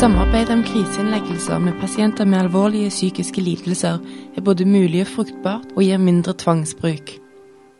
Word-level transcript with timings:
samarbeide 0.00 0.54
om 0.56 0.62
kriseinnleggelser 0.64 1.58
med 1.60 1.74
pasienter 1.80 2.24
med 2.24 2.38
alvorlige 2.38 2.88
psykiske 2.88 3.40
lidelser 3.40 3.98
er 4.36 4.40
både 4.40 4.64
mulig 4.64 5.02
og 5.02 5.10
fruktbart 5.10 5.74
og 5.76 5.82
gir 5.84 5.98
mindre 6.00 6.32
tvangsbruk. 6.40 7.10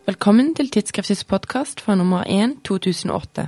Velkommen 0.07 0.51
til 0.55 0.69
Tidsskriftets 0.69 1.25
podkast 1.25 1.81
fra 1.81 1.95
nummer 1.97 2.27
1 2.29 2.59
2008. 2.69 3.47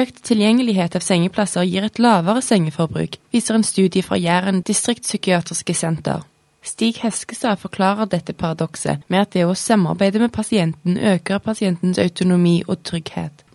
Økt 0.00 0.20
tilgjengelighet 0.28 0.98
av 1.00 1.06
sengeplasser 1.06 1.64
gir 1.64 1.86
et 1.88 1.98
lavere 1.98 2.42
sengeforbruk, 2.44 3.16
viser 3.32 3.56
en 3.56 3.64
studie 3.64 4.04
fra 4.04 4.20
Jæren 4.20 4.60
distriktspsykiatriske 4.60 5.74
senter. 5.74 6.28
Stig 6.62 7.00
Heskestad 7.00 7.56
forklarer 7.64 8.04
dette 8.04 8.36
paradokset 8.36 9.00
med 9.08 9.20
at 9.22 9.32
det 9.32 9.48
å 9.48 9.56
samarbeide 9.56 10.20
med 10.20 10.36
pasienten 10.36 11.00
øker 11.00 11.40
pasientens 11.40 11.98
autonomi 11.98 12.60
og 12.68 12.84
trygghet. 12.84 13.46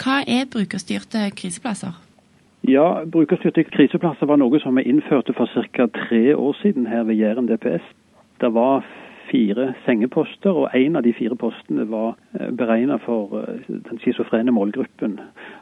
Hva 0.00 0.22
er 0.24 0.48
brukerstyrte 0.48 1.28
kriseplasser? 1.36 2.05
Ja, 2.68 3.04
Brukerstyrte 3.06 3.62
kriseplasser 3.70 4.26
var 4.26 4.40
noe 4.42 4.58
som 4.58 4.74
vi 4.74 4.82
innførte 4.90 5.30
for 5.36 5.46
ca. 5.46 5.84
tre 5.86 6.34
år 6.34 6.54
siden 6.58 6.88
her 6.90 7.04
ved 7.06 7.14
Jæren 7.14 7.46
DPS. 7.46 7.84
Det 8.40 8.48
var 8.54 8.82
fire 9.30 9.68
sengeposter, 9.84 10.50
og 10.50 10.74
én 10.74 10.96
av 10.98 11.04
de 11.06 11.12
fire 11.14 11.36
postene 11.38 11.84
var 11.86 12.16
beregnet 12.32 12.56
beregna 12.58 12.96
for 13.04 13.36
eh, 13.38 13.60
den 13.68 14.00
schizofrene 14.02 14.50
målgruppen. 14.50 15.20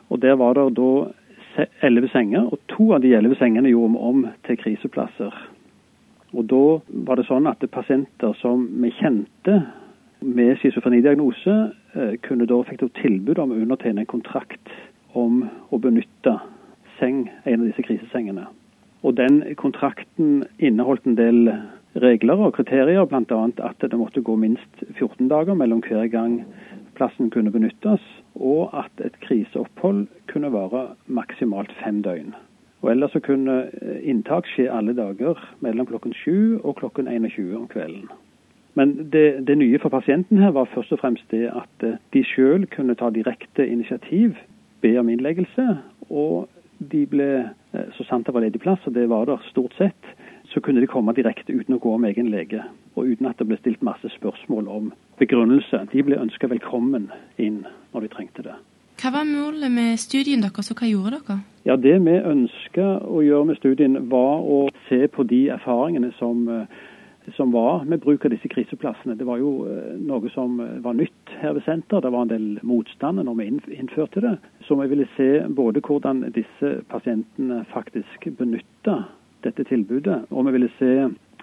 Og 0.08 0.22
Der 0.22 0.38
var 0.40 0.54
det 0.54 0.76
da 0.78 1.66
elleve 1.82 2.08
senger, 2.08 2.48
og 2.48 2.58
to 2.72 2.94
av 2.94 3.02
de 3.02 3.12
elleve 3.12 3.36
sengene 3.36 3.68
gjorde 3.68 3.92
vi 3.92 3.98
om 3.98 4.24
til 4.46 4.56
kriseplasser. 4.56 5.34
Og 6.32 6.48
Da 6.48 6.64
var 7.04 7.16
det 7.20 7.26
sånn 7.28 7.46
at 7.46 7.68
pasienter 7.70 8.32
som 8.40 8.64
vi 8.80 8.94
kjente 8.96 9.60
med 10.22 10.56
schizofrenidiagnose, 10.56 11.70
eh, 11.96 12.16
kunne 12.22 12.46
da 12.46 12.62
fikk 12.62 12.88
tilbud 13.02 13.38
om 13.38 13.52
å 13.52 13.60
undertegne 13.60 14.00
en 14.00 14.12
kontrakt 14.16 14.72
om 15.12 15.50
å 15.70 15.78
benytte 15.78 16.40
seng, 16.98 17.28
en 17.44 17.60
av 17.60 17.66
disse 17.66 17.82
krisesengene. 17.86 18.46
Og 19.04 19.16
Den 19.16 19.42
kontrakten 19.60 20.44
inneholdt 20.58 21.04
en 21.04 21.16
del 21.18 21.52
regler 22.00 22.40
og 22.46 22.54
kriterier, 22.56 23.04
bl.a. 23.04 23.40
at 23.68 23.82
det 23.82 23.98
måtte 23.98 24.22
gå 24.24 24.36
minst 24.36 24.84
14 24.98 25.28
dager 25.28 25.54
mellom 25.54 25.82
hver 25.84 26.06
gang 26.08 26.40
plassen 26.96 27.30
kunne 27.30 27.52
benyttes, 27.52 28.02
og 28.34 28.70
at 28.74 29.04
et 29.04 29.16
kriseopphold 29.20 30.06
kunne 30.30 30.52
vare 30.52 30.88
maksimalt 31.06 31.72
fem 31.82 32.02
døgn. 32.02 32.34
Og 32.82 32.90
Ellers 32.90 33.14
så 33.14 33.20
kunne 33.24 33.70
inntak 34.02 34.48
skje 34.52 34.68
alle 34.70 34.92
dager 34.96 35.40
mellom 35.64 35.86
klokken 35.88 36.12
7 36.12 36.60
og 36.62 36.76
klokken 36.76 37.08
21 37.08 37.56
om 37.56 37.68
kvelden. 37.68 38.08
Men 38.74 39.10
det, 39.12 39.46
det 39.46 39.58
nye 39.58 39.78
for 39.78 39.88
pasienten 39.88 40.38
her 40.42 40.50
var 40.50 40.68
først 40.74 40.92
og 40.92 41.00
fremst 41.00 41.30
det 41.30 41.46
at 41.48 41.86
de 42.12 42.24
sjøl 42.26 42.66
kunne 42.66 42.96
ta 42.98 43.10
direkte 43.14 43.66
initiativ, 43.66 44.34
be 44.82 44.98
om 44.98 45.08
innleggelse, 45.08 45.78
og 46.10 46.48
de 46.78 47.06
ble, 47.06 47.30
eh, 47.72 47.88
så 47.96 48.06
sant 48.08 48.26
det 48.26 48.34
var 48.34 48.44
ledig 48.44 48.60
plass, 48.60 48.82
og 48.86 48.94
det 48.94 49.08
var 49.08 49.26
der 49.26 49.42
stort 49.50 49.74
sett, 49.78 50.12
så 50.52 50.60
kunne 50.60 50.80
de 50.80 50.90
komme 50.90 51.14
direkte 51.14 51.52
uten 51.52 51.76
å 51.76 51.80
gå 51.82 51.94
om 51.94 52.04
egen 52.04 52.30
lege. 52.30 52.62
Og 52.94 53.10
uten 53.10 53.26
at 53.26 53.38
det 53.38 53.48
ble 53.48 53.58
stilt 53.58 53.82
masse 53.82 54.08
spørsmål 54.18 54.68
om 54.70 54.92
begrunnelse. 55.18 55.86
De 55.92 56.04
ble 56.06 56.20
ønska 56.20 56.50
velkommen 56.50 57.10
inn 57.38 57.64
når 57.94 58.06
de 58.06 58.12
trengte 58.12 58.46
det. 58.46 58.54
Hva 59.02 59.10
var 59.10 59.26
målet 59.26 59.72
med 59.74 59.98
studien 59.98 60.44
deres, 60.44 60.70
og 60.70 60.78
hva 60.78 60.88
gjorde 60.88 61.18
dere? 61.18 61.38
Ja, 61.66 61.76
Det 61.76 61.96
vi 62.04 62.14
ønska 62.20 63.00
å 63.02 63.22
gjøre 63.24 63.48
med 63.50 63.56
studien, 63.56 63.96
var 64.08 64.40
å 64.40 64.68
se 64.88 65.06
på 65.08 65.24
de 65.26 65.48
erfaringene 65.50 66.12
som 66.18 66.46
uh, 66.48 66.66
som 67.32 67.52
var 67.52 67.84
med 67.84 68.00
bruk 68.00 68.24
av 68.24 68.30
disse 68.30 68.48
kriseplassene. 68.48 69.16
Det 69.18 69.26
var 69.26 69.40
jo 69.40 69.64
eh, 69.68 69.96
noe 70.00 70.30
som 70.34 70.60
eh, 70.60 70.78
var 70.84 70.96
nytt 70.98 71.34
her 71.40 71.56
ved 71.56 71.64
senter. 71.64 72.00
Det 72.00 72.12
var 72.12 72.26
en 72.26 72.32
del 72.32 72.48
motstand 72.62 73.22
når 73.24 73.38
vi 73.40 73.48
innførte 73.78 74.20
det. 74.20 74.36
Så 74.68 74.76
vi 74.80 74.88
ville 74.92 75.08
se 75.16 75.28
både 75.48 75.80
hvordan 75.84 76.24
disse 76.34 76.74
pasientene 76.92 77.64
faktisk 77.72 78.28
benytta 78.38 79.04
dette 79.44 79.64
tilbudet, 79.68 80.22
og 80.30 80.46
vi 80.46 80.52
ville 80.56 80.70
se 80.78 80.92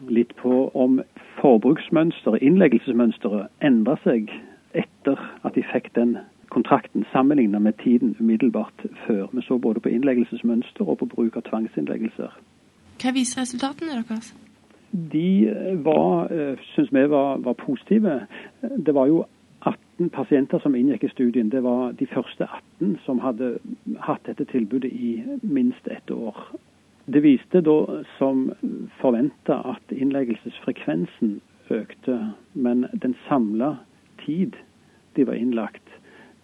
litt 0.09 0.33
på 0.41 0.71
om 0.73 1.01
forbruksmønsteret, 1.41 2.41
innleggelsesmønsteret, 2.41 3.51
endra 3.61 3.97
seg 4.01 4.31
etter 4.73 5.19
at 5.45 5.53
de 5.53 5.61
fikk 5.69 5.91
den 5.97 6.15
kontrakten, 6.51 7.05
sammenlignet 7.11 7.61
med 7.61 7.77
tiden 7.83 8.15
umiddelbart 8.19 8.85
før. 9.05 9.27
Vi 9.31 9.45
så 9.45 9.57
både 9.57 9.79
på 9.79 9.89
innleggelsesmønster 9.93 10.89
og 10.89 10.97
på 11.03 11.09
bruk 11.13 11.37
av 11.37 11.45
tvangsinnleggelser. 11.49 12.33
Hva 13.01 13.13
viser 13.15 13.41
resultatene 13.41 14.01
deres? 14.01 14.33
De 14.91 15.53
var, 15.83 16.31
eh, 16.31 16.57
syns 16.75 16.91
vi 16.91 17.07
var, 17.07 17.37
var, 17.37 17.53
positive. 17.53 18.27
Det 18.61 18.93
var 18.93 19.07
jo 19.07 19.25
18 19.61 20.09
pasienter 20.09 20.59
som 20.59 20.75
inngikk 20.75 21.03
i 21.03 21.09
studien. 21.13 21.49
Det 21.49 21.63
var 21.63 21.91
de 21.91 22.07
første 22.07 22.47
18 22.79 22.97
som 23.05 23.19
hadde 23.19 23.57
hatt 23.99 24.23
dette 24.25 24.45
tilbudet 24.45 24.91
i 24.91 25.23
minst 25.41 25.87
ett 25.87 26.11
år. 26.11 26.37
Det 27.05 27.23
viste 27.23 27.61
da 27.61 28.03
som 28.17 28.51
forventa 29.01 29.61
at 29.73 29.95
innleggelsesfrekvensen 29.95 31.39
økte, 31.69 32.33
men 32.53 32.85
den 32.93 33.15
samla 33.27 33.77
tid 34.25 34.55
de 35.15 35.27
var 35.27 35.33
innlagt, 35.33 35.87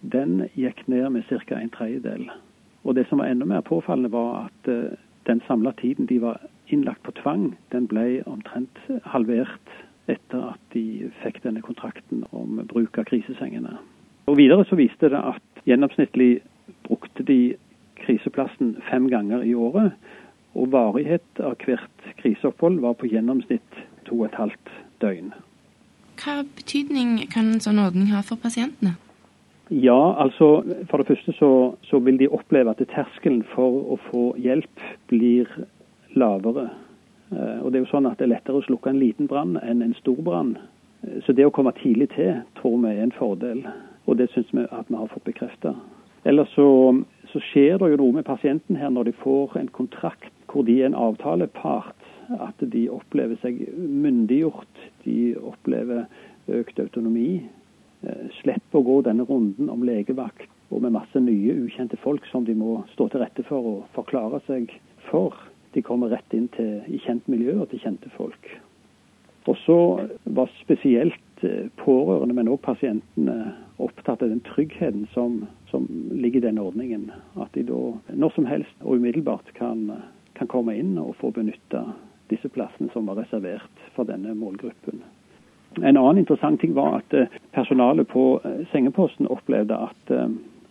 den 0.01 0.47
gikk 0.55 0.87
ned 0.87 1.09
med 1.09 1.23
ca. 1.29 1.55
en 1.55 1.69
tredjedel. 1.69 2.29
Og 2.83 2.95
det 2.95 3.07
som 3.09 3.19
var 3.19 3.25
enda 3.25 3.45
mer 3.45 3.61
påfallende, 3.61 4.11
var 4.11 4.47
at 4.47 4.71
eh, 4.71 4.97
den 5.27 5.41
samla 5.47 5.73
tiden 5.81 6.07
de 6.09 6.21
var 6.21 6.41
innlagt 6.67 7.03
på 7.03 7.11
tvang, 7.21 7.51
den 7.71 7.87
ble 7.87 8.23
omtrent 8.25 8.79
halvert 9.03 9.75
etter 10.07 10.53
at 10.53 10.73
de 10.73 11.09
fikk 11.21 11.41
denne 11.43 11.61
kontrakten 11.63 12.23
om 12.31 12.61
bruk 12.71 12.97
av 12.99 13.07
krisesengene. 13.09 13.75
Og 14.27 14.37
Videre 14.39 14.65
så 14.67 14.75
viste 14.79 15.11
det 15.11 15.19
at 15.19 15.63
gjennomsnittlig 15.67 16.39
brukte 16.87 17.23
de 17.27 17.55
kriseplassen 17.99 18.75
fem 18.89 19.09
ganger 19.11 19.43
i 19.43 19.53
året. 19.55 19.95
Og 20.55 20.71
varighet 20.71 21.43
av 21.43 21.57
hvert 21.63 22.07
kriseopphold 22.21 22.79
var 22.83 22.95
på 22.97 23.09
gjennomsnitt 23.11 23.83
to 24.07 24.21
og 24.21 24.29
et 24.29 24.39
halvt 24.39 24.71
døgn. 25.03 25.33
Hva 26.17 26.41
betydning 26.57 27.19
kan 27.31 27.51
en 27.51 27.63
sånn 27.63 27.81
ordning 27.83 28.09
ha 28.13 28.23
for 28.25 28.39
pasientene? 28.41 28.95
Ja, 29.69 30.15
altså 30.23 30.63
For 30.89 30.97
det 30.97 31.07
første 31.07 31.33
så, 31.35 31.51
så 31.83 31.99
vil 31.99 32.19
de 32.19 32.29
oppleve 32.31 32.71
at 32.71 32.83
terskelen 32.87 33.43
for 33.51 33.81
å 33.93 33.97
få 34.09 34.23
hjelp 34.39 34.83
blir 35.11 35.49
lavere. 36.15 36.69
Eh, 37.31 37.59
og 37.59 37.71
det 37.71 37.79
er 37.79 37.83
jo 37.83 37.91
sånn 37.91 38.07
at 38.07 38.19
det 38.19 38.27
er 38.27 38.35
lettere 38.37 38.61
å 38.61 38.65
slukke 38.67 38.93
en 38.93 39.01
liten 39.01 39.27
brann 39.27 39.57
enn 39.59 39.83
en 39.83 39.95
stor 39.99 40.19
brann. 40.23 40.55
Eh, 41.03 41.19
så 41.25 41.35
det 41.35 41.45
å 41.47 41.53
komme 41.53 41.75
tidlig 41.81 42.13
til 42.15 42.39
tror 42.61 42.79
vi 42.85 42.93
er 42.93 43.03
en 43.03 43.15
fordel, 43.17 43.65
og 44.07 44.17
det 44.21 44.29
syns 44.31 44.53
vi 44.55 44.63
at 44.71 44.87
vi 44.87 44.99
har 44.99 45.11
fått 45.11 45.27
bekrefta. 45.27 45.75
Ellers 46.27 46.51
så, 46.55 46.69
så, 47.31 47.43
skjer 47.51 47.77
det 47.79 47.91
jo 47.91 47.99
noe 48.01 48.17
med 48.17 48.27
pasienten 48.27 48.79
her 48.79 48.91
når 48.91 49.11
de 49.11 49.19
får 49.21 49.59
en 49.59 49.69
kontrakt 49.71 50.31
hvor 50.51 50.65
de 50.67 50.79
er 50.81 50.89
en 50.89 50.97
avtalepart. 50.97 51.95
At 52.43 52.59
de 52.59 52.89
opplever 52.91 53.37
seg 53.39 53.61
myndiggjort. 53.77 54.81
De 55.05 55.31
opplever 55.39 56.09
økt 56.51 56.79
autonomi. 56.83 57.45
Eh, 58.07 58.27
slipper 58.41 58.79
å 58.79 58.85
gå 58.85 59.01
denne 59.07 59.25
runden 59.27 59.71
om 59.73 59.83
legevakt 59.83 60.47
og 60.71 60.83
med 60.83 60.93
masse 60.95 61.19
nye, 61.19 61.55
ukjente 61.65 61.97
folk 61.99 62.25
som 62.31 62.45
de 62.47 62.55
må 62.55 62.81
stå 62.93 63.07
til 63.11 63.23
rette 63.23 63.43
for 63.47 63.67
og 63.71 63.85
forklare 63.95 64.39
seg 64.47 64.71
for 65.09 65.35
de 65.75 65.83
kommer 65.83 66.11
rett 66.13 66.35
inn 66.35 66.47
til, 66.55 66.79
i 66.87 66.99
kjent 67.03 67.27
miljø 67.31 67.57
og 67.61 67.69
til 67.71 67.81
kjente 67.83 68.11
folk. 68.15 68.51
Og 69.47 69.55
så 69.63 69.79
var 70.37 70.51
spesielt 70.59 71.43
eh, 71.47 71.67
pårørende, 71.79 72.35
men 72.37 72.51
òg 72.51 72.61
pasientene, 72.65 73.53
opptatt 73.83 74.23
av 74.25 74.31
den 74.31 74.41
tryggheten 74.47 75.05
som, 75.13 75.43
som, 75.71 75.85
ligger 76.11 76.41
i 76.41 76.47
den 76.47 76.61
ordningen. 76.61 77.11
At 77.37 77.53
de 77.55 77.65
da 77.67 77.81
når 78.09 78.33
som 78.35 78.47
helst 78.49 78.83
og 78.83 78.97
umiddelbart 78.97 79.51
kan, 79.59 79.85
kan 80.39 80.49
komme 80.51 80.75
inn 80.79 80.95
og 81.01 81.15
få 81.21 81.31
benytta 81.35 81.83
disse 82.31 82.49
plassene 82.51 82.89
som 82.93 83.07
var 83.07 83.21
reservert 83.21 83.85
for 83.95 84.09
denne 84.09 84.33
målgruppen. 84.35 85.03
En 85.83 85.97
annen 85.97 86.17
interessant 86.17 86.59
ting 86.59 86.75
var 86.75 86.95
at 86.97 87.13
eh, 87.13 87.27
personalet 87.53 88.07
på 88.07 88.41
eh, 88.45 88.65
sengeposten 88.71 89.27
opplevde 89.27 89.77
at 89.77 90.13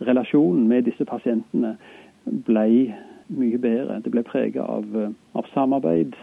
relasjonen 0.00 0.68
med 0.68 0.82
disse 0.82 1.04
pasientene 1.04 1.76
ble 2.24 2.94
mye 3.26 3.58
bedre. 3.58 4.00
Det 4.04 4.10
ble 4.10 4.22
preget 4.22 4.62
av, 4.62 4.84
eh, 4.96 5.10
av, 5.34 5.46
samarbeid. 5.54 6.16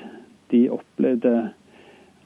De 0.51 0.69
opplevde 0.71 1.51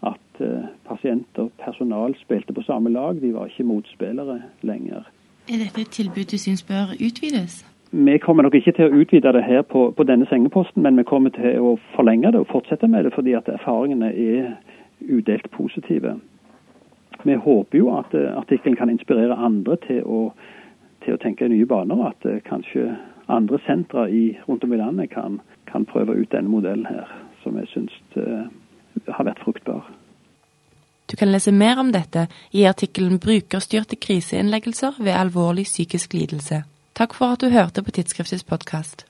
at 0.04 0.42
pasient 0.86 1.40
og 1.42 1.52
personal 1.58 2.14
spilte 2.20 2.54
på 2.54 2.62
samme 2.62 2.90
lag. 2.90 3.22
De 3.22 3.34
var 3.34 3.48
ikke 3.48 3.64
motspillere 3.64 4.42
lenger. 4.62 5.08
Er 5.50 5.64
dette 5.64 5.82
et 5.82 5.94
tilbud 5.96 6.28
du 6.32 6.38
syns 6.38 6.64
bør 6.64 6.94
utvides? 7.00 7.64
Vi 7.92 8.18
kommer 8.18 8.44
nok 8.44 8.56
ikke 8.56 8.72
til 8.76 8.86
å 8.86 9.00
utvide 9.02 9.32
det 9.34 9.44
her 9.44 9.62
på, 9.62 9.94
på, 9.98 10.04
denne 10.04 10.28
sengeposten, 10.30 10.84
men 10.84 10.98
vi 10.98 11.04
kommer 11.08 11.30
til 11.30 11.60
å 11.64 11.78
forlenge 11.96 12.32
det 12.32 12.42
og 12.44 12.50
fortsette 12.52 12.88
med 12.88 13.08
det 13.08 13.14
fordi 13.16 13.34
at 13.34 13.48
erfaringene 13.48 14.12
er 14.12 14.58
udelt 15.02 15.48
positive. 15.52 16.18
Vi 17.24 17.36
håper 17.36 17.78
jo 17.78 17.92
at 17.98 18.14
uh, 18.14 18.38
artikkelen 18.38 18.78
kan 18.78 18.90
inspirere 18.90 19.36
andre 19.36 19.78
til 19.88 20.04
å, 20.06 20.22
til 21.06 21.16
å 21.16 21.22
tenke 21.22 21.46
i 21.46 21.54
nye 21.54 21.66
baner. 21.66 22.04
At 22.12 22.26
uh, 22.26 22.40
kanskje 22.46 22.92
andre 23.28 23.60
sentre 23.66 24.08
rundt 24.48 24.64
om 24.64 24.74
i 24.74 24.82
landet 24.82 25.12
kan, 25.12 25.42
kan, 25.72 25.86
prøve 25.86 26.16
ut 26.16 26.32
denne 26.32 26.50
modellen 26.50 26.86
her, 26.86 27.10
som 27.44 27.58
jeg 27.60 27.72
syns 27.74 27.96
uh, 28.18 28.46
har 29.08 29.28
vært 29.28 29.44
fruktbar. 29.44 29.90
Du 31.08 31.16
kan 31.16 31.32
lese 31.32 31.52
mer 31.56 31.80
om 31.80 31.92
dette 31.92 32.28
i 32.52 32.66
artikkelen 32.68 33.20
'Brukerstyrte 33.20 33.96
kriseinnleggelser 33.96 35.00
ved 35.00 35.16
alvorlig 35.16 35.64
psykisk 35.64 36.14
lidelse'. 36.14 36.66
Takk 36.96 37.14
for 37.14 37.38
at 37.38 37.42
du 37.42 37.50
hørte 37.50 37.84
på 37.84 37.92
Tidsskriftets 37.92 38.44
podkast. 38.44 39.06